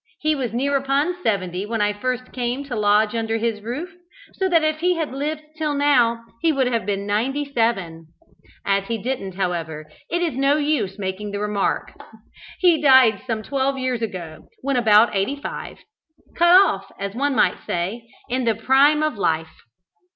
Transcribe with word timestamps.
He 0.19 0.33
was 0.33 0.51
near 0.51 0.75
upon 0.77 1.21
seventy 1.21 1.63
when 1.63 1.79
I 1.79 1.93
first 1.93 2.31
came 2.31 2.63
to 2.63 2.75
lodge 2.75 3.13
under 3.13 3.37
his 3.37 3.61
roof, 3.61 3.93
so 4.33 4.49
that 4.49 4.63
if 4.63 4.79
he 4.79 4.95
had 4.95 5.13
lived 5.13 5.43
till 5.59 5.75
now 5.75 6.23
he 6.41 6.51
would 6.51 6.65
have 6.65 6.87
been 6.87 7.05
ninety 7.05 7.45
seven. 7.45 8.07
As 8.65 8.85
he 8.87 8.97
didn't, 8.97 9.33
however, 9.35 9.87
it 10.09 10.23
is 10.23 10.33
no 10.35 10.57
use 10.57 10.97
making 10.97 11.29
the 11.29 11.39
remark. 11.39 11.93
He 12.57 12.81
died 12.81 13.21
some 13.27 13.43
twelve 13.43 13.77
years 13.77 14.01
ago, 14.01 14.47
when 14.63 14.75
about 14.75 15.15
eighty 15.15 15.35
five; 15.35 15.77
cut 16.35 16.49
off, 16.55 16.91
as 16.97 17.13
one 17.13 17.35
may 17.35 17.53
say, 17.67 18.09
in 18.27 18.45
the 18.45 18.55
prime 18.55 19.03
of 19.03 19.19
life. 19.19 19.53